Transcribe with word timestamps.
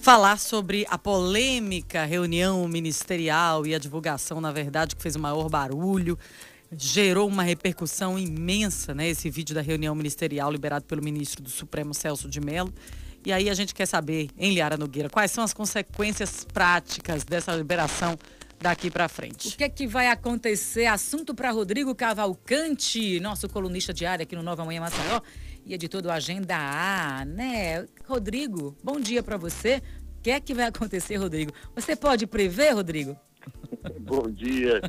falar 0.00 0.38
sobre 0.38 0.86
a 0.88 0.96
polêmica 0.96 2.04
reunião 2.06 2.66
ministerial 2.66 3.66
e 3.66 3.74
a 3.74 3.78
divulgação, 3.78 4.40
na 4.40 4.50
verdade, 4.50 4.96
que 4.96 5.02
fez 5.02 5.14
o 5.14 5.20
maior 5.20 5.48
barulho. 5.50 6.18
Gerou 6.72 7.28
uma 7.28 7.42
repercussão 7.42 8.18
imensa, 8.18 8.94
né? 8.94 9.08
Esse 9.08 9.28
vídeo 9.28 9.54
da 9.54 9.60
reunião 9.60 9.94
ministerial 9.94 10.50
liberado 10.50 10.86
pelo 10.86 11.02
ministro 11.02 11.42
do 11.42 11.50
Supremo, 11.50 11.92
Celso 11.92 12.28
de 12.28 12.40
Mello. 12.40 12.72
E 13.26 13.32
aí 13.32 13.50
a 13.50 13.54
gente 13.54 13.74
quer 13.74 13.86
saber, 13.86 14.30
em 14.38 14.54
Liara 14.54 14.78
Nogueira, 14.78 15.10
quais 15.10 15.30
são 15.30 15.44
as 15.44 15.52
consequências 15.52 16.46
práticas 16.50 17.22
dessa 17.22 17.54
liberação 17.54 18.18
daqui 18.58 18.90
para 18.90 19.08
frente. 19.08 19.48
O 19.48 19.56
que 19.58 19.64
é 19.64 19.68
que 19.68 19.86
vai 19.86 20.08
acontecer? 20.08 20.86
Assunto 20.86 21.34
para 21.34 21.50
Rodrigo 21.50 21.94
Cavalcante, 21.94 23.20
nosso 23.20 23.48
colunista 23.48 23.92
diário 23.92 24.22
aqui 24.22 24.34
no 24.34 24.42
Nova 24.42 24.64
Manhã 24.64 24.80
Maceió 24.80 25.20
e 25.64 25.74
editor 25.74 26.02
do 26.02 26.10
Agenda 26.10 26.56
A, 26.56 27.24
né? 27.24 27.86
Rodrigo, 28.06 28.76
bom 28.82 29.00
dia 29.00 29.22
para 29.22 29.36
você. 29.36 29.82
O 30.18 30.22
que 30.22 30.30
é 30.30 30.40
que 30.40 30.54
vai 30.54 30.66
acontecer, 30.66 31.16
Rodrigo? 31.16 31.52
Você 31.74 31.96
pode 31.96 32.26
prever, 32.26 32.74
Rodrigo? 32.74 33.16
bom 34.00 34.30
dia. 34.30 34.80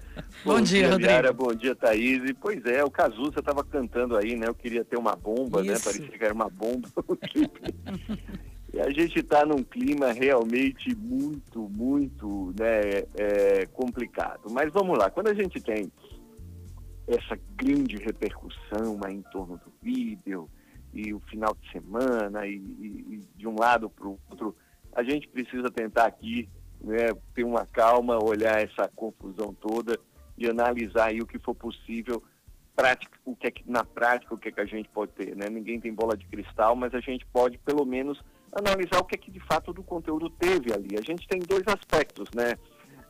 bom, 0.44 0.56
bom, 0.58 0.62
dia, 0.62 0.82
dia 0.82 0.90
Rodrigo. 0.90 1.34
Bom 1.34 1.54
dia, 1.54 1.76
Thaís. 1.76 2.30
E, 2.30 2.34
pois 2.34 2.66
é, 2.66 2.84
o 2.84 2.92
Cazuza 2.92 3.40
estava 3.40 3.64
cantando 3.64 4.18
aí, 4.18 4.36
né? 4.36 4.48
Eu 4.48 4.56
queria 4.56 4.84
ter 4.84 4.98
uma 4.98 5.16
bomba, 5.16 5.64
né? 5.64 5.74
Isso. 5.74 5.88
né? 5.88 5.94
Parecia 5.94 6.18
que 6.18 6.26
era 6.26 6.34
uma 6.34 6.50
bomba. 6.50 6.90
E 8.74 8.80
a 8.80 8.90
gente 8.90 9.20
está 9.20 9.46
num 9.46 9.64
clima 9.64 10.14
realmente 10.14 10.96
muito, 10.96 11.68
muito 11.70 12.54
né, 12.58 13.04
é, 13.16 13.66
complicado. 13.74 14.50
Mas 14.50 14.72
vamos 14.72 14.98
lá, 14.98 15.10
quando 15.10 15.28
a 15.28 15.34
gente 15.34 15.60
tem 15.60 15.92
essa 17.06 17.38
grande 17.58 17.98
repercussão 17.98 18.98
aí 19.04 19.16
em 19.16 19.22
torno 19.24 19.58
do 19.58 19.74
vídeo 19.82 20.50
e 20.94 21.14
o 21.14 21.20
final 21.22 21.56
de 21.60 21.72
semana 21.72 22.46
e, 22.46 22.56
e, 22.56 23.06
e 23.14 23.24
de 23.36 23.48
um 23.48 23.56
lado 23.58 23.90
para 23.90 24.08
o 24.08 24.20
outro, 24.30 24.56
a 24.94 25.04
gente 25.04 25.28
precisa 25.28 25.70
tentar 25.70 26.06
aqui 26.06 26.50
né, 26.82 27.10
ter 27.34 27.44
uma 27.44 27.66
calma, 27.66 28.24
olhar 28.24 28.62
essa 28.62 28.88
confusão 28.96 29.54
toda 29.54 29.98
e 30.38 30.48
analisar 30.48 31.10
aí 31.10 31.22
o 31.22 31.28
que 31.28 31.40
for 31.40 31.56
possível 31.56 32.22
prática, 32.76 33.18
o 33.26 33.36
que 33.36 33.48
é 33.48 33.52
que, 33.52 33.70
na 33.70 33.84
prática 33.84 34.34
o 34.34 34.38
que, 34.38 34.50
é 34.50 34.52
que 34.52 34.62
a 34.62 34.66
gente 34.66 34.90
pode 34.90 35.12
ter, 35.12 35.36
né? 35.36 35.48
Ninguém 35.50 35.80
tem 35.80 35.94
bola 35.94 36.18
de 36.18 36.26
cristal, 36.26 36.76
mas 36.76 36.94
a 36.94 37.00
gente 37.00 37.26
pode 37.28 37.58
pelo 37.60 37.86
menos 37.86 38.20
analisar 38.52 39.00
o 39.00 39.06
que 39.06 39.16
é 39.16 39.18
que 39.18 39.32
de 39.32 39.40
fato 39.42 39.72
do 39.72 39.84
conteúdo 39.84 40.30
teve 40.30 40.74
ali. 40.74 40.98
A 40.98 41.02
gente 41.02 41.28
tem 41.28 41.40
dois 41.40 41.64
aspectos, 41.68 42.30
né? 42.36 42.56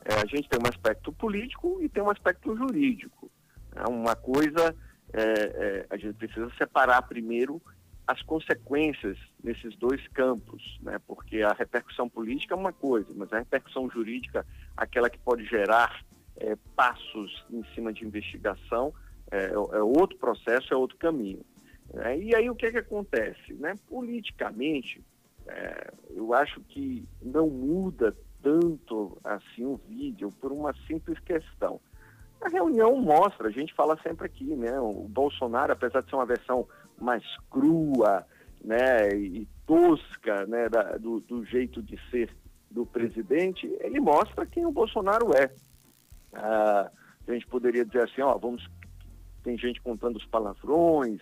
É, 0.04 0.14
a 0.14 0.26
gente 0.26 0.48
tem 0.48 0.58
um 0.58 0.68
aspecto 0.68 1.12
político 1.12 1.78
e 1.80 1.88
tem 1.88 2.02
um 2.02 2.10
aspecto 2.10 2.56
jurídico. 2.56 3.30
É 3.74 3.88
uma 3.88 4.14
coisa, 4.14 4.74
é, 5.12 5.22
é, 5.22 5.86
a 5.90 5.96
gente 5.96 6.14
precisa 6.14 6.50
separar 6.56 7.02
primeiro 7.02 7.60
as 8.06 8.20
consequências 8.22 9.16
nesses 9.42 9.76
dois 9.76 10.06
campos, 10.08 10.78
né? 10.82 10.98
Porque 11.06 11.42
a 11.42 11.52
repercussão 11.52 12.08
política 12.08 12.54
é 12.54 12.56
uma 12.56 12.72
coisa, 12.72 13.08
mas 13.14 13.32
a 13.32 13.38
repercussão 13.38 13.88
jurídica, 13.88 14.44
aquela 14.76 15.08
que 15.08 15.18
pode 15.18 15.44
gerar 15.46 16.04
é, 16.36 16.56
passos 16.74 17.44
em 17.50 17.64
cima 17.74 17.92
de 17.92 18.04
investigação, 18.04 18.92
é, 19.30 19.52
é 19.52 19.82
outro 19.82 20.18
processo, 20.18 20.72
é 20.74 20.76
outro 20.76 20.96
caminho. 20.96 21.44
É, 21.94 22.18
e 22.18 22.34
aí 22.34 22.50
o 22.50 22.54
que, 22.54 22.66
é 22.66 22.72
que 22.72 22.78
acontece? 22.78 23.52
Né? 23.54 23.74
Politicamente, 23.88 25.02
é, 25.46 25.92
eu 26.10 26.32
acho 26.34 26.60
que 26.60 27.06
não 27.20 27.48
muda 27.48 28.16
tanto 28.42 29.18
assim 29.22 29.64
o 29.64 29.76
vídeo 29.88 30.30
por 30.40 30.52
uma 30.52 30.74
simples 30.86 31.18
questão. 31.20 31.80
A 32.42 32.48
reunião 32.48 33.00
mostra, 33.00 33.48
a 33.48 33.52
gente 33.52 33.72
fala 33.74 33.96
sempre 34.02 34.26
aqui, 34.26 34.56
né? 34.56 34.78
O 34.80 35.06
Bolsonaro, 35.08 35.72
apesar 35.72 36.02
de 36.02 36.10
ser 36.10 36.16
uma 36.16 36.26
versão 36.26 36.66
mais 37.00 37.22
crua, 37.50 38.26
né, 38.64 39.14
e 39.14 39.48
tosca, 39.66 40.46
né, 40.46 40.68
da, 40.68 40.96
do, 40.96 41.20
do, 41.20 41.44
jeito 41.44 41.82
de 41.82 41.98
ser 42.10 42.30
do 42.70 42.86
presidente, 42.86 43.66
ele 43.80 44.00
mostra 44.00 44.46
quem 44.46 44.64
o 44.64 44.72
Bolsonaro 44.72 45.34
é. 45.36 45.50
Ah, 46.32 46.90
a 47.26 47.32
gente 47.32 47.46
poderia 47.46 47.84
dizer 47.84 48.04
assim, 48.04 48.22
ó, 48.22 48.36
vamos, 48.38 48.66
tem 49.42 49.58
gente 49.58 49.80
contando 49.82 50.16
os 50.16 50.24
palavrões, 50.26 51.20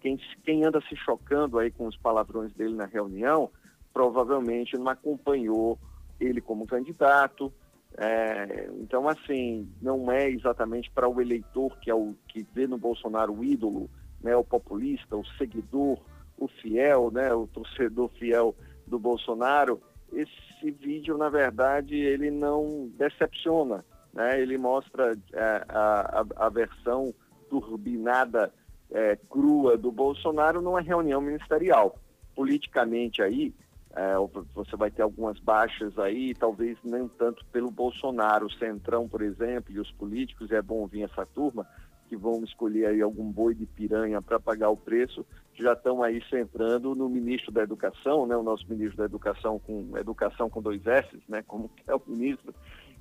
quem, 0.00 0.18
quem 0.44 0.64
anda 0.64 0.80
se 0.88 0.96
chocando 0.96 1.58
aí 1.58 1.70
com 1.70 1.86
os 1.86 1.96
palavrões 1.96 2.52
dele 2.54 2.74
na 2.74 2.86
reunião, 2.86 3.50
provavelmente 3.92 4.76
não 4.76 4.88
acompanhou 4.88 5.78
ele 6.20 6.40
como 6.40 6.66
candidato. 6.66 7.52
É, 8.00 8.70
então, 8.80 9.08
assim, 9.08 9.68
não 9.82 10.10
é 10.10 10.30
exatamente 10.30 10.88
para 10.88 11.08
o 11.08 11.20
eleitor 11.20 11.76
que 11.80 11.90
é 11.90 11.94
o 11.94 12.14
que 12.28 12.46
vê 12.54 12.64
no 12.64 12.78
Bolsonaro 12.78 13.32
o 13.32 13.44
ídolo, 13.44 13.90
né, 14.22 14.36
o 14.36 14.44
populista, 14.44 15.16
o 15.16 15.26
seguidor, 15.36 15.98
o 16.38 16.46
fiel, 16.46 17.10
né, 17.10 17.34
o 17.34 17.48
torcedor 17.48 18.08
fiel 18.10 18.54
do 18.86 19.00
Bolsonaro. 19.00 19.82
Esse 20.12 20.70
vídeo, 20.70 21.18
na 21.18 21.28
verdade, 21.28 21.96
ele 21.96 22.30
não 22.30 22.88
decepciona, 22.96 23.84
né? 24.12 24.40
Ele 24.40 24.56
mostra 24.56 25.18
é, 25.32 25.64
a, 25.68 26.22
a, 26.22 26.46
a 26.46 26.48
versão 26.48 27.12
turbinada, 27.50 28.52
é, 28.90 29.16
crua 29.28 29.76
do 29.76 29.92
Bolsonaro 29.92 30.62
numa 30.62 30.80
reunião 30.80 31.20
ministerial. 31.20 31.98
Politicamente 32.34 33.20
aí, 33.20 33.52
é, 33.98 34.14
você 34.54 34.76
vai 34.76 34.92
ter 34.92 35.02
algumas 35.02 35.40
baixas 35.40 35.98
aí, 35.98 36.32
talvez 36.32 36.78
nem 36.84 37.08
tanto 37.08 37.44
pelo 37.46 37.68
Bolsonaro, 37.68 38.46
o 38.46 38.52
Centrão, 38.52 39.08
por 39.08 39.22
exemplo, 39.22 39.74
e 39.74 39.80
os 39.80 39.90
políticos, 39.90 40.52
é 40.52 40.62
bom 40.62 40.86
vir 40.86 41.02
essa 41.02 41.26
turma, 41.26 41.66
que 42.08 42.16
vão 42.16 42.44
escolher 42.44 42.86
aí 42.86 43.02
algum 43.02 43.28
boi 43.28 43.56
de 43.56 43.66
piranha 43.66 44.22
para 44.22 44.38
pagar 44.38 44.70
o 44.70 44.76
preço, 44.76 45.26
já 45.52 45.72
estão 45.72 46.00
aí 46.00 46.22
centrando 46.30 46.94
no 46.94 47.08
ministro 47.08 47.50
da 47.50 47.64
Educação, 47.64 48.24
né, 48.24 48.36
o 48.36 48.42
nosso 48.42 48.64
ministro 48.68 48.98
da 48.98 49.04
Educação 49.04 49.58
com 49.58 49.98
Educação 49.98 50.48
com 50.48 50.62
dois 50.62 50.86
S, 50.86 51.08
né, 51.28 51.42
como 51.42 51.68
é 51.84 51.92
o 51.92 52.00
ministro, 52.06 52.54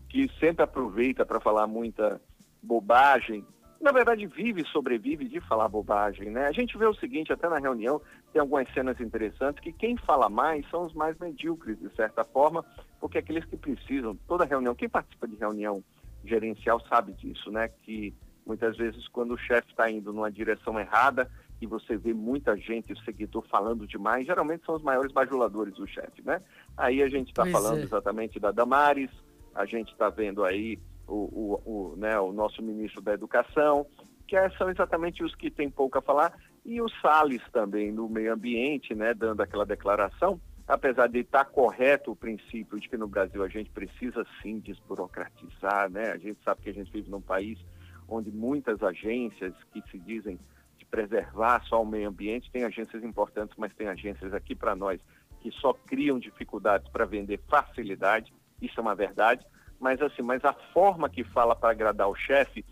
que 0.10 0.28
sempre 0.40 0.64
aproveita 0.64 1.24
para 1.24 1.40
falar 1.40 1.68
muita 1.68 2.20
bobagem, 2.62 3.46
na 3.80 3.92
verdade 3.92 4.26
vive 4.26 4.62
e 4.62 4.68
sobrevive 4.68 5.28
de 5.28 5.40
falar 5.42 5.68
bobagem, 5.68 6.30
né? 6.30 6.48
A 6.48 6.52
gente 6.52 6.78
vê 6.78 6.86
o 6.86 6.94
seguinte, 6.96 7.32
até 7.32 7.48
na 7.48 7.60
reunião, 7.60 8.02
tem 8.34 8.42
algumas 8.42 8.72
cenas 8.74 9.00
interessantes, 9.00 9.62
que 9.62 9.72
quem 9.72 9.98
fala 9.98 10.30
mais 10.30 10.68
são 10.70 10.86
os 10.86 10.94
mais 10.94 11.18
medíocres, 11.20 11.80
de 11.80 11.90
certa 11.96 12.24
forma, 12.24 12.66
porque 13.00 13.18
aqueles 13.18 13.46
que 13.46 13.58
precisam, 13.58 14.16
toda 14.28 14.46
reunião, 14.46 14.76
quem 14.76 14.90
participa 14.90 15.28
de 15.28 15.36
reunião 15.36 15.84
gerencial 16.26 16.80
sabe 16.88 17.14
disso, 17.14 17.52
né? 17.52 17.70
Que 17.84 18.14
muitas 18.46 18.78
vezes 18.78 19.08
quando 19.10 19.34
o 19.34 19.38
chefe 19.38 19.70
está 19.70 19.90
indo 19.90 20.12
numa 20.12 20.32
direção 20.32 20.80
errada 20.80 21.30
e 21.62 21.66
você 21.66 21.98
vê 21.98 22.14
muita 22.14 22.56
gente, 22.56 22.94
o 22.94 23.00
seguidor 23.04 23.44
falando 23.50 23.88
demais, 23.88 24.26
geralmente 24.26 24.66
são 24.66 24.76
os 24.76 24.84
maiores 24.84 25.12
bajuladores 25.12 25.74
do 25.76 25.88
chefe, 25.88 26.22
né? 26.24 26.42
Aí 26.76 27.02
a 27.02 27.10
gente 27.10 27.30
está 27.30 27.46
falando 27.46 27.80
é. 27.80 27.84
exatamente 27.84 28.40
da 28.40 28.52
Damares, 28.52 29.12
a 29.54 29.66
gente 29.66 29.92
está 29.92 30.10
vendo 30.10 30.44
aí 30.44 30.80
o, 31.08 31.16
o, 31.16 31.92
o, 31.94 31.96
né, 31.96 32.20
o 32.20 32.32
nosso 32.32 32.62
ministro 32.62 33.02
da 33.02 33.14
Educação, 33.14 33.86
que 34.28 34.36
é, 34.36 34.50
são 34.52 34.70
exatamente 34.70 35.24
os 35.24 35.34
que 35.34 35.50
têm 35.50 35.70
pouco 35.70 35.98
a 35.98 36.02
falar, 36.02 36.38
e 36.66 36.82
o 36.82 36.90
Salles 37.02 37.42
também 37.52 37.92
no 37.92 38.10
meio 38.10 38.34
ambiente, 38.34 38.94
né, 38.94 39.14
dando 39.14 39.42
aquela 39.42 39.66
declaração, 39.66 40.40
apesar 40.68 41.08
de 41.08 41.20
estar 41.20 41.46
correto 41.46 42.12
o 42.12 42.16
princípio 42.16 42.78
de 42.78 42.90
que 42.90 42.98
no 42.98 43.08
Brasil 43.08 43.42
a 43.42 43.48
gente 43.48 43.70
precisa 43.70 44.26
sim 44.42 44.60
desburocratizar, 44.60 45.90
né? 45.90 46.12
A 46.12 46.18
gente 46.18 46.38
sabe 46.44 46.62
que 46.62 46.70
a 46.70 46.74
gente 46.74 46.92
vive 46.92 47.10
num 47.10 47.22
país 47.22 47.58
onde 48.06 48.30
muitas 48.32 48.84
agências 48.84 49.54
que 49.72 49.82
se 49.90 49.98
dizem 49.98 50.38
de 50.78 50.86
preservar 50.86 51.64
só 51.64 51.82
o 51.82 51.86
meio 51.86 52.10
ambiente, 52.10 52.52
tem 52.52 52.66
agências 52.66 53.02
importantes, 53.02 53.56
mas 53.58 53.74
tem 53.74 53.88
agências 53.88 54.34
aqui 54.34 54.54
para 54.54 54.76
nós 54.76 55.00
que 55.40 55.52
só 55.52 55.72
criam 55.74 56.20
dificuldades 56.20 56.90
para 56.90 57.06
vender 57.06 57.40
facilidade, 57.48 58.34
isso 58.62 58.78
é 58.78 58.82
uma 58.82 58.96
verdade 58.96 59.46
mas 59.80 60.02
assim, 60.02 60.22
mas 60.22 60.44
a 60.44 60.54
forma 60.74 61.10
que 61.10 61.24
fala 61.24 61.56
para 61.56 61.72
agradar 61.72 62.10
o 62.10 62.16
chefe 62.16 62.66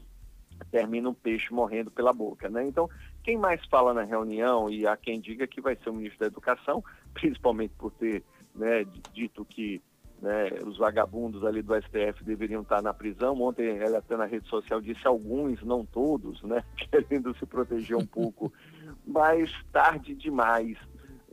termina 0.71 1.09
um 1.09 1.13
peixe 1.13 1.53
morrendo 1.53 1.91
pela 1.91 2.13
boca, 2.13 2.49
né? 2.49 2.65
Então, 2.65 2.89
quem 3.23 3.37
mais 3.37 3.63
fala 3.65 3.93
na 3.93 4.03
reunião 4.03 4.69
e 4.69 4.87
há 4.87 4.95
quem 4.95 5.19
diga 5.19 5.47
que 5.47 5.61
vai 5.61 5.75
ser 5.75 5.89
o 5.89 5.93
ministro 5.93 6.19
da 6.19 6.27
Educação, 6.27 6.83
principalmente 7.13 7.73
por 7.77 7.91
ter 7.91 8.23
né, 8.53 8.85
dito 9.13 9.43
que 9.45 9.81
né, 10.21 10.49
os 10.65 10.77
vagabundos 10.77 11.43
ali 11.43 11.61
do 11.61 11.75
STF 11.75 12.23
deveriam 12.23 12.61
estar 12.61 12.81
na 12.81 12.93
prisão. 12.93 13.39
Ontem 13.41 13.77
ela 13.77 13.99
até 13.99 14.15
na 14.15 14.25
rede 14.25 14.47
social 14.47 14.79
disse 14.79 15.05
alguns, 15.05 15.61
não 15.63 15.85
todos, 15.85 16.41
né, 16.43 16.63
querendo 16.89 17.35
se 17.37 17.45
proteger 17.45 17.97
um 17.97 18.05
pouco, 18.05 18.51
mas 19.05 19.51
tarde 19.71 20.15
demais 20.15 20.77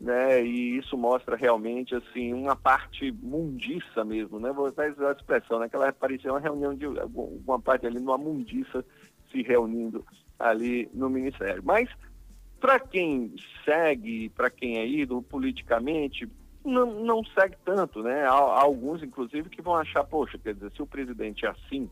né? 0.03 0.45
E 0.45 0.79
isso 0.79 0.99
mostra 0.99 1.37
realmente 1.37 1.95
assim 1.95 2.35
uma 2.35 2.57
parte 2.57 3.13
mundiça 3.13 4.05
mesmo, 4.05 4.41
né? 4.41 4.53
Vou 4.53 4.67
usar 4.67 4.87
a 4.87 5.13
expressão, 5.13 5.61
né? 5.61 5.67
Aquela 5.67 5.93
parecia 5.93 6.33
uma 6.33 6.41
reunião 6.41 6.75
de 6.75 6.87
uma 6.87 7.61
parte 7.61 7.87
ali 7.87 8.01
numa 8.01 8.19
mundiça 8.19 8.85
se 9.31 9.43
reunindo 9.43 10.05
ali 10.41 10.91
no 10.93 11.09
ministério. 11.09 11.63
Mas 11.65 11.89
para 12.61 12.81
quem 12.81 13.33
segue, 13.65 14.29
para 14.31 14.51
quem 14.51 14.79
é 14.79 14.87
ídolo 14.87 15.23
politicamente, 15.23 16.29
não, 16.65 17.05
não 17.05 17.25
segue 17.25 17.57
tanto, 17.65 18.03
né? 18.03 18.25
Há, 18.25 18.33
há, 18.33 18.61
alguns, 18.61 19.05
inclusive, 19.05 19.49
que 19.49 19.63
vão 19.63 19.77
achar, 19.77 20.03
poxa, 20.03 20.37
quer 20.37 20.55
dizer, 20.55 20.73
se 20.73 20.83
o 20.83 20.87
presidente 20.87 21.47
é 21.47 21.49
assim, 21.49 21.89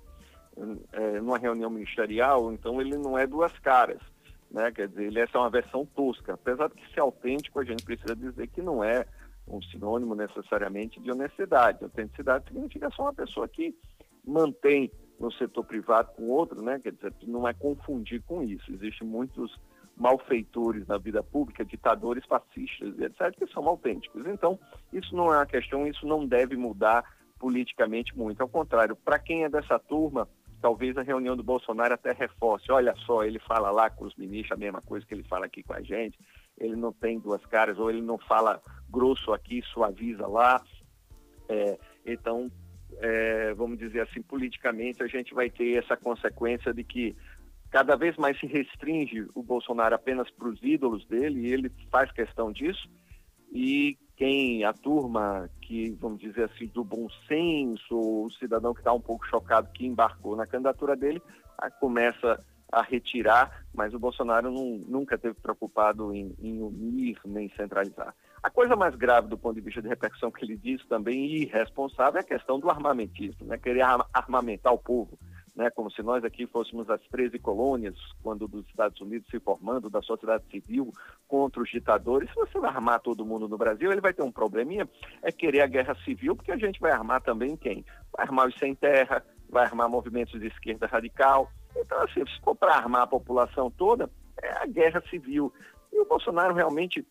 é, 0.93 1.21
numa 1.21 1.39
reunião 1.39 1.71
ministerial, 1.71 2.53
então 2.53 2.81
ele 2.81 2.97
não 2.97 3.17
é 3.17 3.25
duas 3.25 3.57
caras. 3.61 4.01
Né? 4.51 4.71
Quer 4.73 4.89
dizer, 4.89 5.05
ele 5.05 5.21
é 5.21 5.27
só 5.29 5.41
uma 5.41 5.51
versão 5.51 5.87
tosca. 5.87 6.35
Apesar 6.35 6.69
de 6.69 6.93
ser 6.93 7.01
autêntico, 7.01 7.61
a 7.61 7.65
gente 7.65 7.85
precisa 7.85 8.17
dizer 8.17 8.49
que 8.49 8.61
não 8.61 8.83
é 8.83 9.07
um 9.47 9.63
sinônimo 9.63 10.15
necessariamente 10.15 11.01
de 11.01 11.11
honestidade. 11.11 11.83
Autenticidade 11.85 12.47
significa 12.49 12.91
só 12.91 13.03
uma 13.03 13.15
pessoa 13.15 13.49
que 13.49 13.75
mantém 14.25 14.91
no 15.19 15.31
setor 15.33 15.65
privado 15.65 16.13
com 16.15 16.29
outro, 16.29 16.63
né? 16.63 16.79
Quer 16.79 16.93
dizer, 16.93 17.13
não 17.25 17.47
é 17.47 17.53
confundir 17.53 18.23
com 18.23 18.43
isso. 18.43 18.73
Existem 18.73 19.07
muitos 19.07 19.55
malfeitores 19.97 20.87
na 20.87 20.97
vida 20.97 21.23
pública, 21.23 21.65
ditadores 21.65 22.25
fascistas, 22.25 22.99
etc., 22.99 23.37
que 23.37 23.53
são 23.53 23.69
autênticos. 23.69 24.27
Então, 24.27 24.59
isso 24.93 25.15
não 25.15 25.33
é 25.33 25.37
uma 25.37 25.47
questão, 25.47 25.87
isso 25.87 26.07
não 26.07 26.27
deve 26.27 26.57
mudar 26.57 27.05
politicamente 27.39 28.17
muito. 28.17 28.41
Ao 28.41 28.49
contrário, 28.49 28.97
para 28.97 29.19
quem 29.19 29.45
é 29.45 29.49
dessa 29.49 29.79
turma, 29.79 30.27
talvez 30.61 30.97
a 30.97 31.03
reunião 31.03 31.37
do 31.37 31.43
Bolsonaro 31.43 31.95
até 31.95 32.13
reforce. 32.13 32.71
Olha 32.71 32.95
só, 33.07 33.25
ele 33.25 33.39
fala 33.39 33.71
lá 33.71 33.91
com 33.91 34.05
os 34.05 34.15
ministros 34.17 34.53
a 34.53 34.61
mesma 34.61 34.81
coisa 34.83 35.07
que 35.07 35.15
ele 35.15 35.25
fala 35.25 35.47
aqui 35.47 35.63
com 35.63 35.73
a 35.73 35.83
gente. 35.83 36.19
Ele 36.59 36.77
não 36.77 36.93
tem 36.93 37.19
duas 37.19 37.45
caras, 37.47 37.79
ou 37.79 37.91
ele 37.91 38.03
não 38.03 38.19
fala 38.19 38.63
grosso 38.89 39.33
aqui, 39.33 39.63
suaviza 39.73 40.27
lá. 40.27 40.63
É, 41.49 41.79
então, 42.05 42.51
é, 42.99 43.55
vamos 43.55 43.79
dizer 43.79 44.01
assim, 44.01 44.23
politicamente, 44.23 45.03
a 45.03 45.07
gente 45.07 45.33
vai 45.33 45.49
ter 45.49 45.83
essa 45.83 45.97
consequência 45.97 46.73
de 46.73 46.85
que 46.85 47.17
cada 47.71 47.97
vez 47.97 48.17
mais 48.17 48.39
se 48.39 48.47
restringe 48.47 49.27
o 49.35 49.43
Bolsonaro 49.43 49.95
apenas 49.95 50.29
para 50.31 50.49
os 50.49 50.61
ídolos 50.63 51.07
dele, 51.07 51.47
e 51.47 51.53
ele 51.53 51.73
faz 51.91 52.11
questão 52.13 52.53
disso, 52.53 52.89
e 53.53 53.97
quem, 54.21 54.65
a 54.65 54.75
turma 54.75 55.49
que, 55.63 55.97
vamos 55.99 56.21
dizer 56.21 56.45
assim, 56.45 56.67
do 56.67 56.85
bom 56.85 57.09
senso, 57.27 57.97
o 57.97 58.31
cidadão 58.39 58.75
que 58.75 58.81
está 58.81 58.93
um 58.93 59.01
pouco 59.01 59.27
chocado 59.27 59.71
que 59.73 59.87
embarcou 59.87 60.37
na 60.37 60.47
candidatura 60.47 60.95
dele, 60.95 61.23
começa 61.81 62.39
a 62.71 62.83
retirar, 62.83 63.65
mas 63.73 63.95
o 63.95 63.99
Bolsonaro 63.99 64.51
não, 64.51 64.79
nunca 64.87 65.17
teve 65.17 65.37
preocupado 65.41 66.15
em, 66.15 66.37
em, 66.39 66.61
unir 66.61 67.19
nem 67.25 67.49
centralizar. 67.57 68.15
A 68.43 68.51
coisa 68.51 68.77
mais 68.77 68.95
grave 68.95 69.27
do 69.27 69.39
ponto 69.39 69.55
de 69.55 69.63
vista 69.63 69.81
de 69.81 69.89
repercussão 69.89 70.31
que 70.31 70.45
ele 70.45 70.59
disse 70.59 70.87
também, 70.87 71.25
irresponsável, 71.37 72.19
é 72.19 72.21
a 72.21 72.27
questão 72.27 72.61
do 72.61 72.69
armamentismo, 72.69 73.47
né? 73.47 73.57
querer 73.57 73.87
armamentar 74.13 74.75
o 74.75 74.79
povo 74.79 75.19
né, 75.61 75.69
como 75.69 75.91
se 75.91 76.03
nós 76.03 76.25
aqui 76.25 76.47
fôssemos 76.47 76.89
as 76.89 77.03
13 77.09 77.39
colônias, 77.39 77.95
quando 78.23 78.49
dos 78.49 78.67
Estados 78.69 78.99
Unidos 78.99 79.29
se 79.31 79.39
formando, 79.39 79.91
da 79.91 80.01
sociedade 80.01 80.43
civil 80.51 80.91
contra 81.29 81.61
os 81.61 81.69
ditadores. 81.69 82.31
Se 82.31 82.35
você 82.35 82.59
vai 82.59 82.71
armar 82.71 82.99
todo 83.01 83.27
mundo 83.27 83.47
no 83.47 83.59
Brasil, 83.59 83.93
ele 83.93 84.01
vai 84.01 84.15
ter 84.15 84.23
um 84.23 84.33
probleminha, 84.33 84.89
é 85.23 85.31
querer 85.31 85.61
a 85.61 85.67
guerra 85.67 85.95
civil, 85.97 86.35
porque 86.35 86.51
a 86.51 86.57
gente 86.57 86.81
vai 86.81 86.93
armar 86.93 87.21
também 87.21 87.59
quem? 87.59 87.85
Vai 88.11 88.25
armar 88.25 88.49
os 88.49 88.59
sem 88.59 88.75
terra, 88.75 89.23
vai 89.51 89.67
armar 89.67 89.87
movimentos 89.87 90.41
de 90.41 90.47
esquerda 90.47 90.87
radical. 90.87 91.51
Então, 91.77 92.01
assim, 92.05 92.25
se 92.25 92.41
for 92.43 92.57
para 92.57 92.77
armar 92.77 93.03
a 93.03 93.07
população 93.07 93.71
toda, 93.71 94.09
é 94.43 94.63
a 94.63 94.67
guerra 94.67 95.03
civil. 95.11 95.53
E 95.93 96.01
o 96.01 96.07
Bolsonaro 96.07 96.55
realmente 96.55 97.07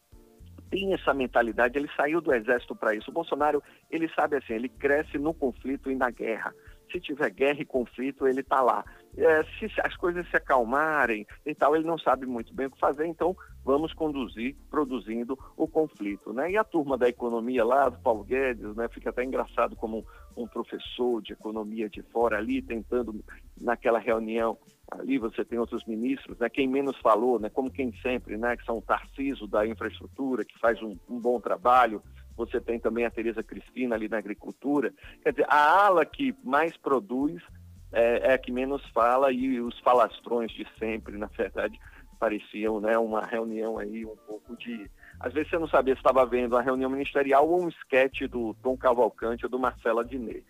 tem 0.71 0.91
essa 0.91 1.13
mentalidade, 1.13 1.77
ele 1.77 1.89
saiu 1.95 2.19
do 2.19 2.33
exército 2.33 2.75
para 2.75 2.95
isso. 2.95 3.11
O 3.11 3.13
Bolsonaro, 3.13 3.61
ele 3.91 4.09
sabe 4.15 4.37
assim, 4.37 4.53
ele 4.53 4.69
cresce 4.69 5.19
no 5.19 5.35
conflito 5.35 5.91
e 5.91 5.95
na 5.95 6.09
guerra 6.09 6.51
se 6.91 6.99
tiver 6.99 7.29
guerra 7.29 7.61
e 7.61 7.65
conflito, 7.65 8.27
ele 8.27 8.41
está 8.41 8.61
lá. 8.61 8.83
É, 9.17 9.43
se 9.43 9.69
as 9.81 9.95
coisas 9.97 10.27
se 10.29 10.37
acalmarem 10.37 11.25
e 11.45 11.55
tal, 11.55 11.75
ele 11.75 11.85
não 11.85 11.97
sabe 11.97 12.25
muito 12.25 12.53
bem 12.53 12.67
o 12.67 12.71
que 12.71 12.79
fazer, 12.79 13.05
então 13.05 13.35
vamos 13.63 13.93
conduzir, 13.93 14.55
produzindo 14.69 15.37
o 15.57 15.67
conflito. 15.67 16.31
Né? 16.31 16.51
E 16.51 16.57
a 16.57 16.63
turma 16.63 16.97
da 16.97 17.09
economia 17.09 17.65
lá, 17.65 17.89
do 17.89 17.99
Paulo 17.99 18.23
Guedes, 18.23 18.75
né, 18.75 18.87
fica 18.89 19.09
até 19.09 19.23
engraçado 19.23 19.75
como 19.75 20.05
um, 20.37 20.43
um 20.43 20.47
professor 20.47 21.21
de 21.21 21.33
economia 21.33 21.89
de 21.89 22.01
fora 22.03 22.37
ali, 22.37 22.61
tentando, 22.61 23.23
naquela 23.59 23.99
reunião, 23.99 24.57
ali 24.91 25.17
você 25.17 25.43
tem 25.45 25.59
outros 25.59 25.85
ministros, 25.85 26.37
né, 26.39 26.49
quem 26.49 26.67
menos 26.67 26.97
falou, 26.97 27.39
né, 27.39 27.49
como 27.49 27.71
quem 27.71 27.91
sempre, 28.01 28.37
né, 28.37 28.55
que 28.57 28.65
são 28.65 28.77
o 28.77 28.81
Tarciso 28.81 29.47
da 29.47 29.67
infraestrutura, 29.67 30.45
que 30.45 30.57
faz 30.59 30.81
um, 30.81 30.95
um 31.09 31.19
bom 31.19 31.39
trabalho, 31.39 32.01
você 32.39 32.61
tem 32.61 32.79
também 32.79 33.05
a 33.05 33.11
Tereza 33.11 33.43
Cristina 33.43 33.95
ali 33.95 34.07
na 34.07 34.17
agricultura. 34.17 34.93
Quer 35.21 35.31
dizer, 35.31 35.45
a 35.49 35.85
ala 35.85 36.05
que 36.05 36.33
mais 36.41 36.75
produz 36.77 37.43
é, 37.91 38.29
é 38.29 38.33
a 38.33 38.37
que 38.37 38.49
menos 38.49 38.81
fala 38.91 39.29
e 39.31 39.59
os 39.59 39.77
falastrões 39.79 40.49
de 40.51 40.65
sempre, 40.79 41.17
na 41.17 41.25
verdade, 41.27 41.77
pareciam 42.17 42.79
né, 42.79 42.97
uma 42.97 43.25
reunião 43.25 43.77
aí 43.77 44.05
um 44.05 44.15
pouco 44.15 44.55
de... 44.55 44.89
Às 45.19 45.33
vezes 45.33 45.49
você 45.49 45.59
não 45.59 45.67
sabia 45.67 45.93
se 45.95 45.99
estava 45.99 46.25
vendo 46.25 46.53
uma 46.53 46.61
reunião 46.61 46.89
ministerial 46.89 47.45
ou 47.47 47.63
um 47.63 47.67
esquete 47.67 48.25
do 48.25 48.53
Tom 48.63 48.77
Cavalcante 48.77 49.45
ou 49.45 49.51
do 49.51 49.59
Marcelo 49.59 49.99
Adnet. 49.99 50.45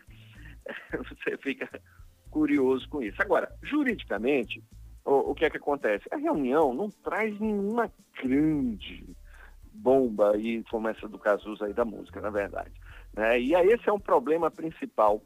Você 0.93 1.37
fica 1.37 1.67
curioso 2.29 2.87
com 2.87 3.01
isso. 3.01 3.19
Agora, 3.19 3.51
juridicamente, 3.63 4.63
o, 5.03 5.31
o 5.31 5.35
que 5.35 5.45
é 5.45 5.49
que 5.49 5.57
acontece? 5.57 6.05
A 6.11 6.17
reunião 6.17 6.71
não 6.71 6.91
traz 6.91 7.39
nenhuma 7.39 7.91
grande 8.21 9.08
bomba 9.81 10.35
aí, 10.35 10.63
como 10.69 10.87
essa 10.87 11.07
do 11.07 11.17
Cazuza 11.17 11.65
aí 11.65 11.73
da 11.73 11.85
música, 11.85 12.19
na 12.19 12.29
verdade. 12.29 12.71
Né? 13.13 13.39
E 13.39 13.55
aí 13.55 13.67
esse 13.69 13.89
é 13.89 13.93
um 13.93 13.99
problema 13.99 14.51
principal 14.51 15.21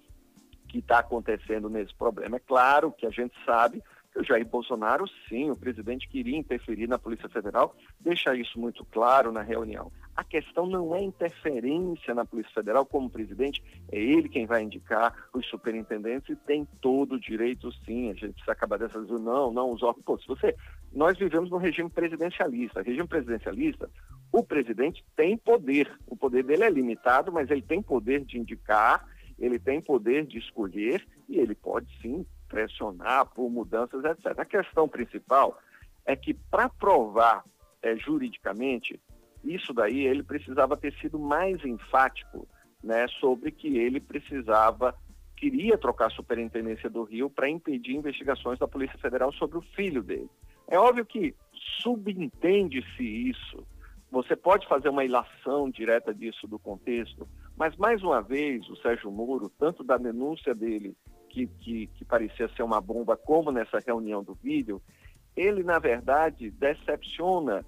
que 0.68 0.80
está 0.80 1.00
acontecendo 1.00 1.70
nesse 1.70 1.94
problema. 1.96 2.38
É 2.38 2.40
claro 2.40 2.92
que 2.92 3.06
a 3.06 3.10
gente 3.10 3.34
sabe 3.46 3.82
que 4.12 4.20
o 4.20 4.24
Jair 4.24 4.46
Bolsonaro, 4.46 5.06
sim, 5.28 5.50
o 5.50 5.56
presidente 5.56 6.08
queria 6.08 6.38
interferir 6.38 6.88
na 6.88 7.00
Polícia 7.00 7.28
Federal, 7.30 7.76
deixa 8.00 8.36
isso 8.36 8.60
muito 8.60 8.86
claro 8.86 9.32
na 9.32 9.42
reunião. 9.42 9.92
A 10.16 10.24
questão 10.24 10.68
não 10.68 10.94
é 10.94 11.02
interferência 11.02 12.14
na 12.14 12.24
Polícia 12.24 12.54
Federal 12.54 12.86
como 12.86 13.10
presidente, 13.10 13.64
é 13.92 14.00
ele 14.00 14.30
quem 14.30 14.46
vai 14.46 14.62
indicar 14.62 15.28
os 15.34 15.46
superintendentes 15.48 16.30
e 16.30 16.36
tem 16.36 16.68
todo 16.80 17.16
o 17.16 17.20
direito, 17.20 17.72
sim. 17.84 18.12
A 18.12 18.14
gente 18.14 18.34
precisa 18.34 18.52
acabar 18.52 18.78
dessa 18.78 19.00
não, 19.00 19.52
não, 19.52 19.72
os 19.72 19.82
órgãos. 19.82 20.06
Pô, 20.06 20.18
se 20.20 20.28
você. 20.28 20.56
Nós 20.92 21.18
vivemos 21.18 21.50
num 21.50 21.58
regime 21.58 21.90
presidencialista. 21.90 22.84
Regime 22.84 23.08
presidencialista, 23.08 23.90
o 24.32 24.44
presidente 24.44 25.04
tem 25.16 25.36
poder. 25.36 25.92
O 26.06 26.16
poder 26.16 26.44
dele 26.44 26.64
é 26.64 26.70
limitado, 26.70 27.32
mas 27.32 27.50
ele 27.50 27.64
tem 27.64 27.82
poder 27.82 28.24
de 28.24 28.38
indicar, 28.38 29.08
ele 29.40 29.58
tem 29.58 29.82
poder 29.82 30.28
de 30.28 30.38
escolher 30.38 31.04
e 31.28 31.40
ele 31.40 31.56
pode 31.56 31.88
sim 32.00 32.24
pressionar 32.48 33.26
por 33.34 33.50
mudanças, 33.50 34.04
etc. 34.06 34.38
A 34.38 34.46
questão 34.46 34.88
principal 34.88 35.58
é 36.06 36.16
que 36.16 36.36
para 36.36 36.70
provar 36.70 37.44
é, 37.82 37.96
juridicamente 37.96 39.00
isso 39.44 39.74
daí, 39.74 40.06
ele 40.06 40.24
precisava 40.24 40.78
ter 40.78 40.94
sido 40.96 41.20
mais 41.20 41.64
enfático 41.66 42.48
né, 42.84 43.08
sobre 43.20 43.52
que 43.52 43.78
ele 43.78 44.00
precisava, 44.00 44.96
queria 45.38 45.78
trocar 45.78 46.08
a 46.08 46.12
superintendência 46.12 46.90
do 46.90 47.04
Rio 47.04 47.30
para 47.30 47.50
impedir 47.50 47.96
investigações 47.96 48.60
da 48.60 48.68
Polícia 48.68 48.98
Federal 48.98 49.32
sobre 49.34 49.58
o 49.58 49.66
filho 49.76 50.02
dele. 50.02 50.30
É 50.68 50.80
óbvio 50.80 51.06
que 51.06 51.36
subentende-se 51.82 53.04
isso 53.04 53.66
você 54.14 54.36
pode 54.36 54.68
fazer 54.68 54.90
uma 54.90 55.04
ilação 55.04 55.72
direta 55.72 56.14
disso 56.14 56.48
do 56.48 56.60
contexto, 56.60 57.28
mas 57.58 57.76
mais 57.78 58.04
uma 58.04 58.22
vez 58.22 58.70
o 58.70 58.76
Sérgio 58.76 59.12
Moro, 59.12 59.50
tanto 59.58 59.84
da 59.84 59.98
denúncia 59.98 60.54
dele, 60.54 60.96
que, 61.30 61.48
que, 61.48 61.88
que 61.88 62.06
parecia 62.06 62.48
ser 62.50 62.62
uma 62.62 62.80
bomba, 62.80 63.18
como 63.18 63.52
nessa 63.52 63.80
reunião 63.80 64.24
do 64.24 64.36
vídeo, 64.36 64.80
ele 65.36 65.64
na 65.64 65.80
verdade 65.80 66.52
decepciona 66.52 67.66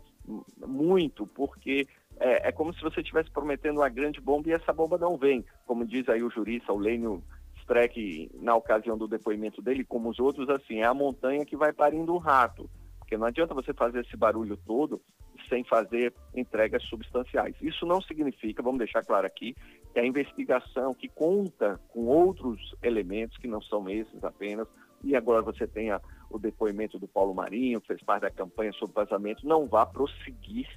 muito, 0.66 1.28
porque 1.28 1.88
é, 2.20 2.50
é, 2.50 2.52
como 2.52 2.74
se 2.74 2.82
você 2.82 3.02
estivesse 3.02 3.30
prometendo 3.30 3.80
uma 3.80 3.90
grande 3.90 4.22
bomba 4.22 4.50
e 4.50 4.54
essa 4.54 4.72
bomba 4.72 4.98
não 4.98 5.18
vem. 5.18 5.46
Como 5.66 5.86
diz 5.86 6.08
aí 6.10 6.24
o 6.24 6.30
jurista, 6.30 6.72
o 6.72 6.80
Lênio 6.80 7.24
Streck, 7.60 8.32
na 8.36 8.56
ocasião 8.56 8.98
do 8.98 9.08
depoimento 9.08 9.62
dele, 9.62 9.84
como 9.84 10.10
os 10.10 10.20
outros, 10.20 10.50
assim, 10.50 10.80
é 10.80 10.86
a 10.86 10.94
montanha 10.94 11.46
que 11.46 11.58
vai 11.58 11.74
parindo 11.74 12.14
o 12.14 12.18
rato. 12.18 12.70
Porque 13.00 13.18
não 13.18 13.28
adianta 13.28 13.54
você 13.54 13.74
fazer 13.74 14.02
esse 14.02 14.18
barulho 14.18 14.58
todo 14.58 15.02
sem 15.50 15.64
fazer 15.64 16.14
entregas 16.34 16.82
substanciais. 16.84 17.56
Isso 17.62 17.86
não 17.86 18.02
significa, 18.02 18.64
vamos 18.64 18.80
deixar 18.80 19.04
claro 19.04 19.28
aqui, 19.28 19.56
que 19.94 20.00
a 20.00 20.06
investigação 20.06 20.94
que 20.94 21.08
conta 21.08 21.80
com 21.90 22.06
outros 22.06 22.76
elementos 22.82 23.38
que 23.38 23.48
não 23.48 23.62
são 23.62 23.88
esses 23.90 24.24
apenas, 24.24 24.68
e 25.04 25.16
agora 25.16 25.42
você 25.42 25.68
tem 25.68 25.92
a, 25.92 26.02
o 26.30 26.40
depoimento 26.40 27.00
do 27.00 27.08
Paulo 27.08 27.34
Marinho, 27.34 27.82
que 27.82 27.88
fez 27.88 28.04
parte 28.04 28.24
da 28.24 28.32
campanha 28.32 28.72
sobre 28.74 28.96
vazamento, 28.96 29.48
não 29.48 29.68
vá 29.68 29.86
prosseguir 29.86 30.68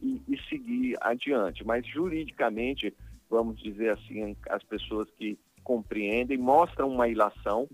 e, 0.00 0.22
e 0.28 0.38
seguir 0.48 0.96
adiante. 1.00 1.64
Mas 1.64 1.86
juridicamente, 1.86 2.94
vamos 3.28 3.60
dizer 3.60 3.90
assim, 3.90 4.36
as 4.48 4.62
pessoas 4.62 5.08
que 5.16 5.38
compreendem 5.62 6.38
mostram 6.38 6.88
uma 6.88 7.08
ilação, 7.08 7.68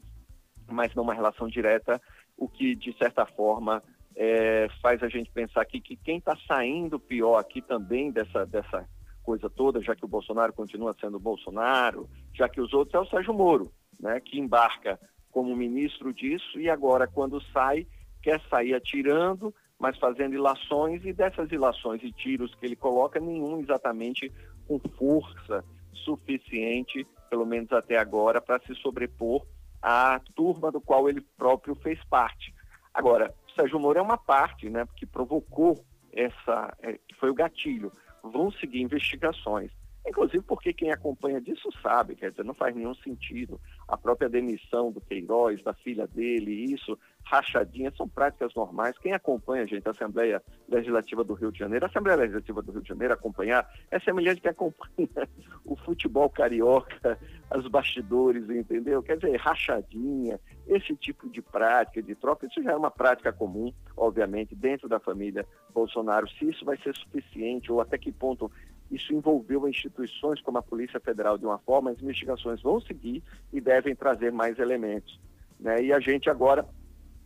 mas 0.68 0.94
não 0.94 1.02
uma 1.02 1.14
relação 1.14 1.48
direta, 1.48 2.00
o 2.36 2.48
que 2.48 2.74
de 2.74 2.96
certa 2.98 3.24
forma 3.24 3.82
é, 4.16 4.68
faz 4.80 5.02
a 5.02 5.08
gente 5.08 5.30
pensar 5.30 5.60
aqui 5.62 5.80
que 5.80 5.96
quem 5.96 6.18
está 6.18 6.36
saindo 6.46 6.98
pior 6.98 7.38
aqui 7.38 7.60
também 7.60 8.10
dessa, 8.10 8.44
dessa 8.46 8.88
coisa 9.22 9.48
toda, 9.48 9.80
já 9.80 9.94
que 9.94 10.04
o 10.04 10.08
Bolsonaro 10.08 10.52
continua 10.52 10.94
sendo 11.00 11.18
Bolsonaro, 11.18 12.08
já 12.32 12.48
que 12.48 12.60
os 12.60 12.72
outros 12.72 12.94
é 12.94 12.98
o 12.98 13.10
Sérgio 13.10 13.32
Moro, 13.34 13.72
né, 13.98 14.20
que 14.20 14.38
embarca 14.38 15.00
como 15.34 15.56
ministro 15.56 16.14
disso 16.14 16.60
e 16.60 16.70
agora 16.70 17.08
quando 17.08 17.42
sai 17.52 17.84
quer 18.22 18.40
sair 18.48 18.72
atirando, 18.72 19.52
mas 19.78 19.98
fazendo 19.98 20.34
ilações 20.34 21.04
e 21.04 21.12
dessas 21.12 21.50
ilações 21.50 22.02
e 22.04 22.12
tiros 22.12 22.54
que 22.54 22.64
ele 22.64 22.76
coloca 22.76 23.18
nenhum 23.18 23.60
exatamente 23.60 24.32
com 24.66 24.78
força 24.96 25.62
suficiente, 25.92 27.04
pelo 27.28 27.44
menos 27.44 27.72
até 27.72 27.98
agora, 27.98 28.40
para 28.40 28.60
se 28.60 28.74
sobrepor 28.76 29.44
à 29.82 30.20
turma 30.34 30.70
do 30.70 30.80
qual 30.80 31.08
ele 31.08 31.20
próprio 31.36 31.74
fez 31.74 32.02
parte. 32.04 32.54
Agora, 32.94 33.34
Sérgio 33.54 33.80
Moro 33.80 33.98
é 33.98 34.02
uma 34.02 34.16
parte, 34.16 34.70
né, 34.70 34.86
que 34.96 35.04
provocou 35.04 35.84
essa, 36.12 36.72
é, 36.80 36.92
que 36.92 37.14
foi 37.16 37.28
o 37.28 37.34
gatilho. 37.34 37.92
Vão 38.22 38.50
seguir 38.52 38.80
investigações. 38.80 39.70
Inclusive 40.06 40.44
porque 40.46 40.72
quem 40.72 40.92
acompanha 40.92 41.40
disso 41.40 41.70
sabe, 41.82 42.14
quer 42.14 42.30
dizer, 42.30 42.44
não 42.44 42.52
faz 42.52 42.74
nenhum 42.76 42.94
sentido. 42.96 43.58
A 43.88 43.96
própria 43.96 44.28
demissão 44.28 44.92
do 44.92 45.00
Queiroz, 45.00 45.62
da 45.62 45.72
filha 45.72 46.06
dele, 46.06 46.52
isso, 46.52 46.98
rachadinha, 47.24 47.90
são 47.96 48.06
práticas 48.06 48.54
normais. 48.54 48.98
Quem 48.98 49.14
acompanha, 49.14 49.66
gente, 49.66 49.88
a 49.88 49.92
Assembleia 49.92 50.42
Legislativa 50.68 51.24
do 51.24 51.32
Rio 51.32 51.50
de 51.50 51.58
Janeiro, 51.58 51.86
a 51.86 51.88
Assembleia 51.88 52.18
Legislativa 52.18 52.60
do 52.60 52.72
Rio 52.72 52.82
de 52.82 52.88
Janeiro 52.88 53.14
acompanhar 53.14 53.66
é 53.90 53.98
semelhante 53.98 54.42
que 54.42 54.48
acompanha 54.48 55.08
o 55.64 55.74
futebol 55.74 56.28
carioca, 56.28 57.18
os 57.56 57.66
bastidores, 57.68 58.50
entendeu? 58.50 59.02
Quer 59.02 59.16
dizer, 59.16 59.36
rachadinha, 59.36 60.38
esse 60.66 60.94
tipo 60.96 61.30
de 61.30 61.40
prática, 61.40 62.02
de 62.02 62.14
troca, 62.14 62.46
isso 62.46 62.62
já 62.62 62.72
é 62.72 62.76
uma 62.76 62.90
prática 62.90 63.32
comum, 63.32 63.72
obviamente, 63.96 64.54
dentro 64.54 64.86
da 64.86 65.00
família 65.00 65.46
Bolsonaro. 65.72 66.28
Se 66.28 66.50
isso 66.50 66.62
vai 66.62 66.76
ser 66.76 66.94
suficiente 66.94 67.72
ou 67.72 67.80
até 67.80 67.96
que 67.96 68.12
ponto 68.12 68.50
isso 68.90 69.12
envolveu 69.12 69.68
instituições 69.68 70.40
como 70.40 70.58
a 70.58 70.62
Polícia 70.62 71.00
Federal 71.00 71.38
de 71.38 71.44
uma 71.44 71.58
forma, 71.58 71.90
as 71.90 72.00
investigações 72.00 72.62
vão 72.62 72.80
seguir 72.80 73.22
e 73.52 73.60
devem 73.60 73.94
trazer 73.94 74.32
mais 74.32 74.58
elementos. 74.58 75.18
Né? 75.58 75.84
E 75.84 75.92
a 75.92 76.00
gente 76.00 76.28
agora 76.28 76.66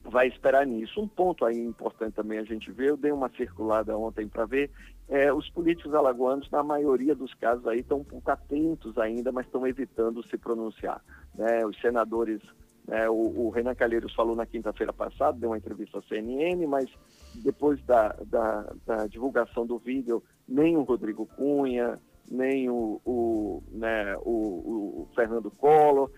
vai 0.05 0.29
esperar 0.29 0.67
nisso. 0.67 1.01
Um 1.01 1.09
ponto 1.09 1.45
aí 1.45 1.59
importante 1.59 2.15
também 2.15 2.39
a 2.39 2.45
gente 2.45 2.71
vê, 2.71 2.91
eu 2.91 2.97
dei 2.97 3.13
uma 3.13 3.29
circulada 3.31 3.97
ontem 3.97 4.27
para 4.27 4.47
ver, 4.47 4.71
é, 5.09 5.33
os 5.33 5.49
políticos 5.51 5.95
alagoanos, 5.95 6.51
na 6.51 6.63
maioria 6.63 7.15
dos 7.15 7.33
casos 7.35 7.67
aí, 7.67 7.81
estão 7.81 7.99
um 7.99 8.05
pouco 8.05 8.31
atentos 8.31 8.97
ainda, 8.99 9.33
mas 9.33 9.47
estão 9.47 9.67
evitando 9.67 10.23
se 10.29 10.37
pronunciar. 10.37 11.03
Né? 11.35 11.65
Os 11.67 11.79
senadores, 11.81 12.41
né, 12.89 13.07
o, 13.09 13.13
o, 13.13 13.51
Renan 13.51 13.75
Calheiros 13.75 14.15
falou 14.15 14.35
na 14.35 14.47
quinta-feira 14.47 14.95
passada, 14.95 15.39
deu 15.39 15.51
uma 15.51 15.59
entrevista 15.59 15.99
à 15.99 16.03
CNN, 16.03 16.67
mas 16.67 16.91
depois 17.35 17.79
da, 17.85 18.17
da, 18.27 18.73
da 18.87 19.07
divulgação 19.07 19.67
do 19.67 19.79
vídeo, 19.79 20.23
nem 20.49 20.75
o 20.75 20.85
Rodrigo 20.85 21.27
Cunha, 21.27 21.99
nem 22.31 22.71
o, 22.71 22.99
o, 23.05 23.63
né, 23.71 24.17
o, 24.23 25.03
o 25.03 25.09
Fernando 25.15 25.51
Collor, 25.51 26.11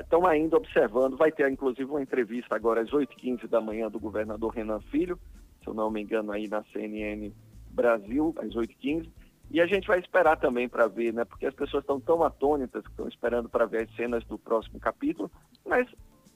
estão 0.00 0.26
é, 0.26 0.32
ainda 0.32 0.56
observando. 0.56 1.18
Vai 1.18 1.30
ter, 1.30 1.50
inclusive, 1.50 1.84
uma 1.84 2.02
entrevista 2.02 2.56
agora 2.56 2.80
às 2.80 2.90
8h15 2.90 3.46
da 3.46 3.60
manhã 3.60 3.90
do 3.90 4.00
governador 4.00 4.54
Renan 4.54 4.80
Filho, 4.90 5.18
se 5.62 5.68
eu 5.68 5.74
não 5.74 5.90
me 5.90 6.02
engano, 6.02 6.32
aí 6.32 6.48
na 6.48 6.64
CNN 6.72 7.30
Brasil, 7.70 8.34
às 8.38 8.54
8h15. 8.54 9.10
E 9.50 9.60
a 9.60 9.66
gente 9.66 9.86
vai 9.86 10.00
esperar 10.00 10.38
também 10.38 10.68
para 10.68 10.88
ver, 10.88 11.12
né? 11.12 11.24
Porque 11.24 11.46
as 11.46 11.54
pessoas 11.54 11.82
estão 11.82 12.00
tão 12.00 12.24
atônitas 12.24 12.84
estão 12.84 13.06
esperando 13.06 13.48
para 13.48 13.66
ver 13.66 13.84
as 13.84 13.94
cenas 13.94 14.24
do 14.24 14.38
próximo 14.38 14.80
capítulo, 14.80 15.30
mas 15.64 15.86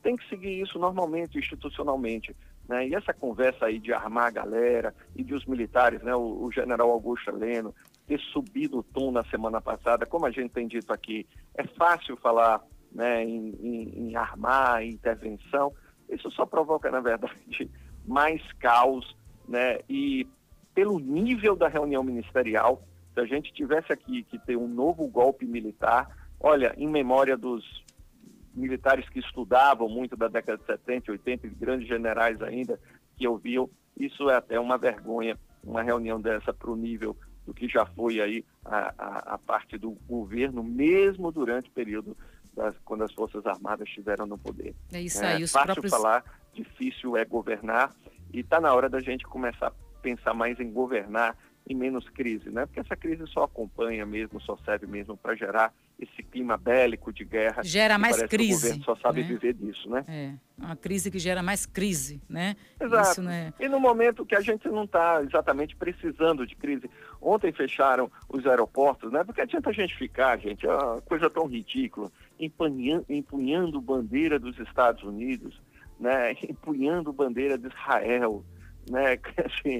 tem 0.02 0.16
que 0.16 0.28
seguir 0.28 0.60
isso 0.60 0.78
normalmente, 0.78 1.38
institucionalmente. 1.38 2.34
Né? 2.68 2.88
E 2.88 2.94
essa 2.94 3.12
conversa 3.12 3.66
aí 3.66 3.78
de 3.78 3.92
armar 3.92 4.26
a 4.26 4.30
galera 4.30 4.94
e 5.14 5.22
de 5.22 5.34
os 5.34 5.44
militares, 5.44 6.02
né? 6.02 6.14
o, 6.14 6.44
o 6.44 6.52
general 6.52 6.90
Augusto 6.90 7.30
Heleno, 7.30 7.74
ter 8.06 8.20
subido 8.32 8.78
o 8.78 8.82
tom 8.82 9.12
na 9.12 9.24
semana 9.24 9.60
passada, 9.60 10.06
como 10.06 10.26
a 10.26 10.30
gente 10.30 10.50
tem 10.50 10.66
dito 10.66 10.92
aqui, 10.92 11.26
é 11.54 11.64
fácil 11.64 12.16
falar 12.16 12.60
né, 12.92 13.24
em, 13.24 13.50
em, 13.60 14.08
em 14.08 14.16
armar, 14.16 14.82
em 14.82 14.90
intervenção, 14.90 15.72
isso 16.08 16.30
só 16.32 16.44
provoca, 16.44 16.90
na 16.90 17.00
verdade, 17.00 17.70
mais 18.06 18.42
caos, 18.54 19.16
né? 19.48 19.78
E 19.88 20.26
pelo 20.74 20.98
nível 20.98 21.54
da 21.54 21.68
reunião 21.68 22.02
ministerial, 22.02 22.82
se 23.14 23.20
a 23.20 23.24
gente 23.24 23.52
tivesse 23.52 23.92
aqui 23.92 24.24
que 24.24 24.38
ter 24.38 24.56
um 24.56 24.66
novo 24.66 25.06
golpe 25.06 25.46
militar, 25.46 26.08
olha, 26.40 26.74
em 26.76 26.88
memória 26.88 27.36
dos 27.36 27.64
militares 28.54 29.08
que 29.08 29.20
estudavam 29.20 29.88
muito 29.88 30.16
da 30.16 30.28
década 30.28 30.58
de 30.58 30.66
70, 30.66 31.12
80, 31.12 31.48
grandes 31.48 31.88
generais 31.88 32.40
ainda 32.42 32.78
que 33.16 33.26
ouviam, 33.26 33.68
isso 33.96 34.30
é 34.30 34.36
até 34.36 34.58
uma 34.58 34.78
vergonha, 34.78 35.38
uma 35.62 35.82
reunião 35.82 36.20
dessa 36.20 36.52
para 36.52 36.70
o 36.70 36.76
nível 36.76 37.16
do 37.46 37.54
que 37.54 37.68
já 37.68 37.84
foi 37.86 38.20
aí 38.20 38.44
a, 38.64 38.94
a, 38.98 39.34
a 39.34 39.38
parte 39.38 39.76
do 39.76 39.92
governo, 40.08 40.62
mesmo 40.62 41.30
durante 41.30 41.68
o 41.68 41.72
período 41.72 42.16
das, 42.54 42.74
quando 42.84 43.04
as 43.04 43.12
Forças 43.12 43.44
Armadas 43.46 43.88
estiveram 43.88 44.26
no 44.26 44.38
poder. 44.38 44.74
É 44.92 45.00
isso 45.00 45.24
aí. 45.24 45.42
É 45.42 45.46
fácil 45.46 45.74
próprios... 45.74 45.90
falar, 45.90 46.24
difícil 46.52 47.16
é 47.16 47.24
governar 47.24 47.94
e 48.32 48.40
está 48.40 48.60
na 48.60 48.72
hora 48.72 48.88
da 48.88 49.00
gente 49.00 49.24
começar 49.24 49.68
a 49.68 49.72
pensar 50.00 50.34
mais 50.34 50.58
em 50.60 50.70
governar 50.70 51.36
e 51.70 51.74
menos 51.74 52.08
crise, 52.08 52.50
né? 52.50 52.66
Porque 52.66 52.80
essa 52.80 52.96
crise 52.96 53.24
só 53.28 53.44
acompanha 53.44 54.04
mesmo, 54.04 54.40
só 54.40 54.56
serve 54.64 54.88
mesmo 54.88 55.16
para 55.16 55.36
gerar 55.36 55.72
esse 56.00 56.20
clima 56.20 56.56
bélico 56.56 57.12
de 57.12 57.24
guerra. 57.24 57.62
Gera 57.62 57.96
mais 57.96 58.20
crise. 58.24 58.48
Que 58.48 58.66
o 58.66 58.78
governo 58.78 58.84
só 58.84 58.96
sabe 58.96 59.22
né? 59.22 59.28
viver 59.28 59.54
disso, 59.54 59.88
né? 59.88 60.04
É, 60.08 60.32
uma 60.58 60.74
crise 60.74 61.12
que 61.12 61.20
gera 61.20 61.44
mais 61.44 61.66
crise, 61.66 62.20
né? 62.28 62.56
Exato. 62.80 63.10
Isso, 63.12 63.22
né? 63.22 63.54
E 63.60 63.68
no 63.68 63.78
momento 63.78 64.26
que 64.26 64.34
a 64.34 64.40
gente 64.40 64.68
não 64.68 64.82
está 64.82 65.22
exatamente 65.22 65.76
precisando 65.76 66.44
de 66.44 66.56
crise. 66.56 66.90
Ontem 67.22 67.52
fecharam 67.52 68.10
os 68.28 68.44
aeroportos, 68.44 69.12
né? 69.12 69.22
Porque 69.22 69.40
adianta 69.40 69.70
a 69.70 69.72
gente 69.72 69.96
ficar, 69.96 70.36
gente, 70.40 70.66
é 70.66 70.74
uma 70.74 71.00
coisa 71.02 71.30
tão 71.30 71.46
ridícula, 71.46 72.10
empunhando, 72.40 73.04
empunhando 73.08 73.80
bandeira 73.80 74.40
dos 74.40 74.58
Estados 74.58 75.04
Unidos, 75.04 75.62
né? 76.00 76.32
Empunhando 76.50 77.12
bandeira 77.12 77.56
de 77.56 77.68
Israel, 77.68 78.44
né? 78.90 79.16
Assim, 79.46 79.78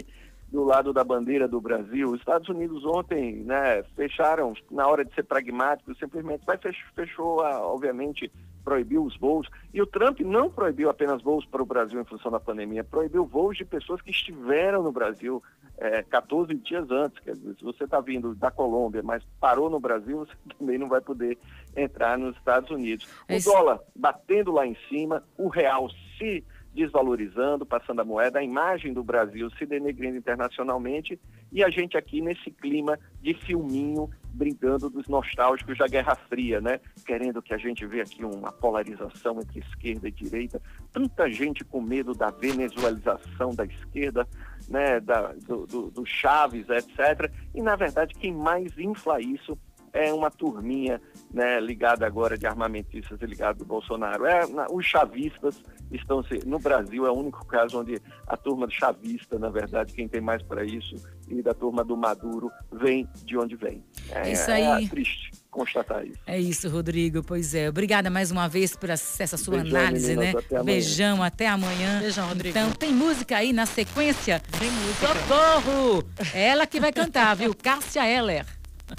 do 0.51 0.65
lado 0.65 0.93
da 0.93 1.05
bandeira 1.05 1.47
do 1.47 1.61
Brasil. 1.61 2.11
Os 2.11 2.19
Estados 2.19 2.49
Unidos 2.49 2.85
ontem 2.85 3.37
né, 3.45 3.83
fecharam, 3.95 4.53
na 4.71 4.87
hora 4.87 5.05
de 5.05 5.15
ser 5.15 5.23
pragmático, 5.23 5.95
simplesmente 5.95 6.45
vai 6.45 6.59
fechou, 6.59 6.89
fechou 6.95 7.39
obviamente, 7.39 8.31
proibiu 8.65 9.05
os 9.05 9.17
voos. 9.17 9.49
E 9.73 9.81
o 9.81 9.87
Trump 9.87 10.21
não 10.21 10.51
proibiu 10.51 10.91
apenas 10.91 11.23
voos 11.23 11.47
para 11.47 11.63
o 11.63 11.67
Brasil 11.67 12.01
em 12.01 12.05
função 12.05 12.31
da 12.31 12.41
pandemia, 12.41 12.83
proibiu 12.83 13.25
voos 13.25 13.57
de 13.57 13.65
pessoas 13.65 14.03
que 14.03 14.11
estiveram 14.11 14.83
no 14.83 14.91
Brasil 14.91 15.43
é, 15.79 16.03
14 16.03 16.53
dias 16.55 16.91
antes. 16.91 17.19
Quer 17.21 17.35
dizer, 17.35 17.55
se 17.57 17.65
você 17.65 17.85
está 17.85 18.01
vindo 18.01 18.35
da 18.35 18.51
Colômbia, 18.51 19.03
mas 19.03 19.23
parou 19.41 19.71
no 19.71 19.79
Brasil, 19.79 20.19
você 20.27 20.35
também 20.59 20.79
não 20.79 20.89
vai 20.89 21.01
poder 21.01 21.39
entrar 21.77 22.19
nos 22.19 22.37
Estados 22.37 22.71
Unidos. 22.71 23.07
O 23.29 23.33
Esse... 23.33 23.49
dólar 23.49 23.81
batendo 23.95 24.51
lá 24.51 24.67
em 24.67 24.77
cima, 24.89 25.23
o 25.39 25.49
real 25.49 25.89
se 26.19 26.45
desvalorizando, 26.75 27.67
passando 27.67 28.01
a 28.01 28.05
moeda, 28.05 28.39
a 28.39 28.45
imagem 28.45 28.93
do 28.93 29.03
Brasil 29.03 29.51
se 29.51 29.67
denegrindo 29.67 30.17
internacionalmente 30.17 31.21
e 31.53 31.65
a 31.65 31.71
gente 31.71 31.97
aqui 31.97 32.21
nesse 32.21 32.51
clima 32.51 32.99
de 33.21 33.35
filminho 33.35 34.09
brincando 34.33 34.89
dos 34.89 35.09
nostálgicos 35.09 35.77
da 35.77 35.89
Guerra 35.89 36.15
Fria, 36.29 36.61
né? 36.61 36.81
Querendo 37.05 37.43
que 37.43 37.53
a 37.53 37.59
gente 37.59 37.85
vê 37.85 38.01
aqui 38.01 38.25
uma 38.25 38.53
polarização 38.53 39.41
entre 39.41 39.59
esquerda 39.59 40.07
e 40.07 40.13
direita, 40.13 40.63
tanta 40.93 41.29
gente 41.29 41.65
com 41.65 41.81
medo 41.81 42.15
da 42.15 42.31
venezuelização 42.31 43.53
da 43.55 43.65
esquerda, 43.65 44.27
né? 44.69 45.01
Da, 45.01 45.33
do, 45.33 45.67
do, 45.67 45.91
do 45.91 46.07
Chaves, 46.07 46.69
etc. 46.69 47.31
E 47.53 47.61
na 47.61 47.75
verdade 47.75 48.15
quem 48.15 48.33
mais 48.33 48.79
infla 48.79 49.21
isso 49.21 49.59
é 49.93 50.13
uma 50.13 50.31
turminha 50.31 51.01
né, 51.33 51.61
ligada 51.61 52.07
agora 52.07 52.37
de 52.37 52.47
armamentistas 52.47 53.21
e 53.21 53.27
ligada 53.27 53.59
do 53.59 53.65
Bolsonaro. 53.65 54.25
É, 54.27 54.47
na, 54.47 54.67
os 54.71 54.85
chavistas 54.85 55.63
estão 55.91 56.23
se, 56.23 56.47
no 56.47 56.59
Brasil 56.59 57.07
é 57.07 57.11
o 57.11 57.15
único 57.15 57.45
caso 57.47 57.81
onde 57.81 58.01
a 58.27 58.37
turma 58.37 58.69
chavista, 58.71 59.39
na 59.39 59.49
verdade, 59.49 59.93
quem 59.93 60.09
tem 60.09 60.21
mais 60.21 60.43
para 60.43 60.65
isso, 60.65 60.95
e 61.29 61.43
da 61.43 61.55
turma 61.55 61.85
do 61.85 61.97
Maduro 61.97 62.51
vem 62.73 63.09
de 63.25 63.37
onde 63.37 63.57
vem. 63.57 63.85
É, 64.11 64.33
isso 64.33 64.51
aí. 64.51 64.85
É 64.85 64.89
triste 64.89 65.31
constatar 65.51 66.07
isso. 66.07 66.19
É 66.27 66.39
isso, 66.39 66.69
Rodrigo. 66.69 67.23
Pois 67.23 67.55
é. 67.55 67.69
Obrigada 67.69 68.09
mais 68.09 68.31
uma 68.31 68.49
vez 68.49 68.77
por 68.77 68.89
essa 68.89 69.37
sua 69.37 69.59
Beijão, 69.59 69.81
análise, 69.81 70.17
meninas, 70.17 70.35
né? 70.35 70.41
Até 70.41 70.63
Beijão, 70.63 71.23
até 71.23 71.47
amanhã. 71.49 72.01
Beijão, 72.01 72.29
Rodrigo. 72.29 72.57
Então, 72.57 72.73
tem 72.73 72.93
música 72.93 73.37
aí 73.37 73.53
na 73.53 73.67
sequência? 73.67 74.41
Tem 74.59 74.71
música. 74.71 75.09
Socorro! 75.09 76.05
Ela 76.33 76.67
que 76.67 76.81
vai 76.81 76.93
cantar, 76.93 77.35
viu? 77.35 77.55
Cássia 77.55 78.07
Eller. 78.07 78.60